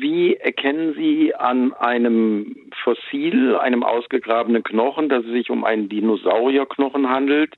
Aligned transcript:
Wie 0.00 0.34
erkennen 0.34 0.94
Sie 0.94 1.34
an 1.34 1.74
einem 1.74 2.56
Fossil, 2.82 3.56
einem 3.56 3.82
ausgegrabenen 3.82 4.62
Knochen, 4.62 5.10
dass 5.10 5.26
es 5.26 5.30
sich 5.30 5.50
um 5.50 5.62
einen 5.62 5.90
Dinosaurierknochen 5.90 7.10
handelt? 7.10 7.52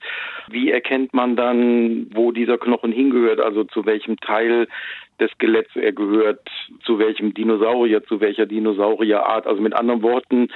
Wie 0.51 0.73
erkennt 0.73 1.15
man 1.15 1.37
dann, 1.37 2.09
wo 2.13 2.33
dieser 2.33 2.59
Knochen 2.59 2.91
hingehört, 2.91 3.39
also 3.39 3.63
zu 3.63 3.87
welchem 3.87 4.17
Teil 4.17 4.67
des 5.21 5.31
Skeletts 5.33 5.77
er 5.77 5.93
gehört, 5.93 6.41
zu 6.85 6.99
welchem 6.99 7.33
Dinosaurier, 7.33 8.03
zu 8.03 8.21
welcher 8.21 8.47
Dinosaurierart? 8.47 9.47
Also 9.47 9.63
mit 9.63 9.75
anderen 9.75 10.03
Worten, 10.03 10.49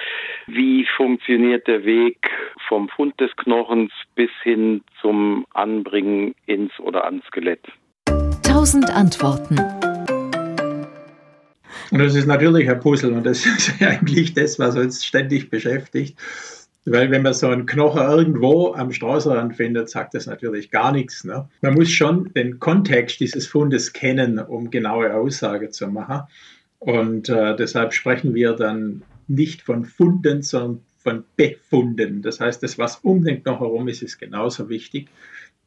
wie 0.49 0.85
funktioniert 0.97 1.69
der 1.69 1.85
Weg 1.85 2.19
vom 2.67 2.89
Fund 2.89 3.21
des 3.21 3.31
Knochens 3.37 3.93
bis 4.17 4.31
hin 4.43 4.83
zum 5.01 5.47
Anbringen 5.55 6.35
ins 6.47 6.77
oder 6.81 7.05
ans 7.05 7.25
Skelett? 7.27 7.63
Tausend 8.43 8.91
Antworten. 8.91 9.86
Und 11.91 11.99
das 11.99 12.15
ist 12.15 12.27
natürlich 12.27 12.69
ein 12.69 12.81
Puzzle 12.81 13.13
und 13.13 13.25
das 13.25 13.47
ist 13.59 13.73
eigentlich 13.81 14.35
das, 14.35 14.59
was 14.59 14.77
uns 14.77 15.05
ständig 15.05 15.51
beschäftigt. 15.51 16.19
Weil 16.89 17.11
wenn 17.11 17.23
man 17.23 17.35
so 17.35 17.49
einen 17.49 17.67
Knochen 17.67 18.01
irgendwo 18.01 18.73
am 18.73 18.93
Straßenrand 18.93 19.57
findet, 19.57 19.91
sagt 19.91 20.15
das 20.15 20.27
natürlich 20.27 20.71
gar 20.71 20.93
nichts. 20.93 21.25
Ne? 21.25 21.49
Man 21.61 21.75
muss 21.75 21.91
schon 21.91 22.33
den 22.35 22.61
Kontext 22.61 23.19
dieses 23.19 23.49
Fundes 23.49 23.93
kennen, 23.93 24.39
um 24.39 24.71
genaue 24.71 25.13
Aussage 25.13 25.71
zu 25.71 25.89
machen. 25.89 26.23
Und 26.79 27.29
äh, 27.29 27.57
deshalb 27.57 27.93
sprechen 27.93 28.35
wir 28.35 28.53
dann 28.53 29.03
nicht 29.27 29.63
von 29.63 29.85
Funden, 29.85 30.43
sondern 30.43 30.81
von 31.07 31.25
Befunden. 31.37 32.23
Das 32.23 32.41
heißt, 32.41 32.63
das, 32.63 32.79
was 32.79 32.97
um 32.97 33.25
den 33.25 33.43
Knochen 33.43 33.67
herum 33.67 33.89
ist, 33.89 34.03
ist 34.03 34.19
genauso 34.19 34.69
wichtig. 34.69 35.09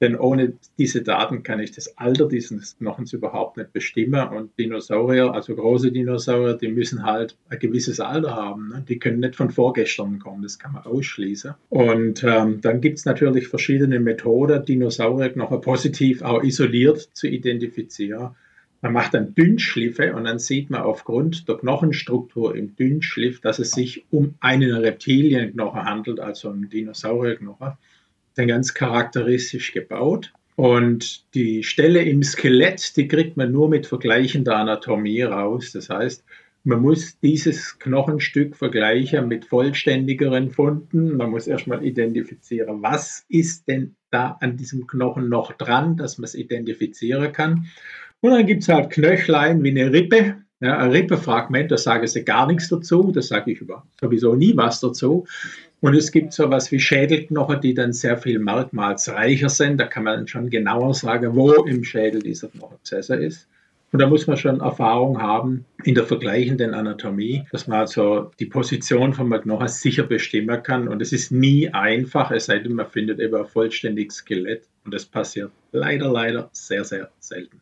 Denn 0.02 0.16
ohne 0.16 0.53
diese 0.77 1.02
Daten 1.02 1.44
kann 1.44 1.59
ich 1.59 1.71
das 1.71 1.98
Alter 1.98 2.27
dieses 2.27 2.77
Knochens 2.77 3.12
überhaupt 3.12 3.58
nicht 3.58 3.73
bestimmen. 3.73 4.30
Und 4.30 4.58
Dinosaurier, 4.58 5.34
also 5.34 5.55
große 5.55 5.91
Dinosaurier, 5.91 6.53
die 6.53 6.70
müssen 6.70 7.03
halt 7.03 7.35
ein 7.49 7.59
gewisses 7.59 7.99
Alter 7.99 8.34
haben. 8.34 8.70
Ne? 8.70 8.85
Die 8.88 8.98
können 8.98 9.20
nicht 9.20 9.35
von 9.35 9.49
vorgestern 9.49 10.20
kommen, 10.20 10.42
das 10.42 10.58
kann 10.58 10.72
man 10.72 10.83
ausschließen. 10.83 11.53
Und 11.70 12.23
ähm, 12.23 12.61
dann 12.61 12.80
gibt 12.80 13.00
es 13.00 13.05
natürlich 13.05 13.50
verschiedene 13.50 14.00
Methoden, 14.00 14.64
Dinosaurierknochen 14.64 15.59
positiv 15.61 16.22
auch 16.22 16.44
isoliert 16.44 17.09
zu 17.14 17.27
identifizieren. 17.27 18.36
Man 18.81 18.94
macht 18.94 19.14
dann 19.14 19.36
Dünnschliffe 19.36 20.16
und 20.16 20.23
dann 20.23 20.39
sieht 20.39 20.70
man 20.70 20.83
aufgrund 20.83 21.50
der 21.50 21.58
Knochenstruktur 21.58 22.55
im 22.55 22.77
Dünnschliff, 22.77 23.42
dass 23.42 23.59
es 23.59 23.72
sich 23.72 24.05
um 24.09 24.36
einen 24.39 24.72
Reptilienknochen 24.72 25.83
handelt, 25.83 26.22
also 26.22 26.50
einen 26.50 26.70
Dinosaurierknochen 26.70 27.73
dann 28.40 28.48
ganz 28.48 28.73
charakteristisch 28.73 29.73
gebaut. 29.73 30.34
Und 30.56 31.34
die 31.36 31.64
Stelle 31.64 32.02
im 32.02 32.23
Skelett, 32.23 32.98
die 32.98 33.08
kriegt 33.08 33.38
man 33.38 33.52
nur 33.52 33.70
mit 33.70 33.88
vergleichender 33.88 34.58
Anatomie 34.58 35.22
raus. 35.22 35.72
Das 35.72 35.90
heißt, 35.90 36.23
man 36.66 36.82
muss 36.82 37.17
dieses 37.20 37.80
Knochenstück 37.80 38.58
vergleichen 38.58 39.28
mit 39.30 39.45
vollständigeren 39.45 40.50
Funden. 40.50 41.16
Man 41.16 41.30
muss 41.30 41.48
erstmal 41.48 41.86
identifizieren, 41.86 42.82
was 42.82 43.26
ist 43.30 43.67
denn 43.70 43.95
da 44.12 44.38
an 44.42 44.58
diesem 44.58 44.86
Knochen 44.86 45.30
noch 45.30 45.54
dran, 45.54 45.95
dass 45.95 46.17
man 46.17 46.26
es 46.26 46.36
identifizieren 46.36 47.32
kann. 47.32 47.67
Und 48.20 48.32
dann 48.32 48.45
gibt 48.45 48.64
es 48.64 48.70
halt 48.70 48.90
Knöchlein 48.90 49.64
wie 49.64 49.70
eine 49.70 49.94
Rippe. 49.94 50.36
Ja, 50.62 50.78
ein 50.78 50.92
Rippefragment, 50.92 51.72
da 51.72 51.78
sage 51.78 52.06
ich 52.06 52.26
gar 52.26 52.45
nichts 52.45 52.67
dazu, 52.67 53.14
da 53.14 53.22
sage 53.22 53.52
ich 53.54 53.64
sowieso 54.02 54.36
nie 54.36 54.58
was 54.58 54.82
dazu. 54.82 55.26
Und 55.81 55.95
es 55.95 56.11
gibt 56.11 56.33
so 56.33 56.45
etwas 56.45 56.72
wie 56.72 56.80
Schädelknochen, 56.80 57.61
die 57.61 57.73
dann 57.73 57.94
sehr 57.94 58.17
viel 58.17 58.39
merkmalsreicher 58.39 59.49
sind. 59.49 59.77
Da 59.77 59.86
kann 59.86 60.03
man 60.03 60.27
schon 60.27 60.49
genauer 60.49 60.94
sagen, 60.94 61.36
wo 61.36 61.53
im 61.63 61.83
Schädel 61.83 62.21
dieser 62.21 62.49
Knochenprozessor 62.49 63.17
ist. 63.17 63.47
Und 63.91 63.99
da 63.99 64.08
muss 64.08 64.27
man 64.27 64.38
schon 64.38 64.59
Erfahrung 64.59 65.19
haben 65.19 65.66
in 65.83 65.95
der 65.95 66.05
vergleichenden 66.05 66.75
Anatomie, 66.75 67.45
dass 67.52 67.67
man 67.67 67.80
also 67.80 68.30
die 68.39 68.45
Position 68.45 69.13
von 69.13 69.31
Knochen 69.31 69.67
sicher 69.67 70.03
bestimmen 70.03 70.61
kann. 70.61 70.88
Und 70.88 71.02
es 71.02 71.11
ist 71.11 71.31
nie 71.31 71.69
einfach, 71.69 72.30
es 72.30 72.45
sei 72.45 72.59
denn, 72.59 72.73
man 72.73 72.86
findet 72.86 73.19
eben 73.19 73.36
ein 73.36 73.45
vollständiges 73.45 74.17
Skelett. 74.17 74.67
Und 74.86 74.93
das 74.93 75.05
passiert 75.05 75.52
leider, 75.71 76.11
leider 76.11 76.49
sehr, 76.52 76.83
sehr 76.83 77.09
selten. 77.20 77.61